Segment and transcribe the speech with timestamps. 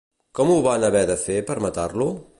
[0.37, 2.13] Com ho van haver de fer per matar-lo?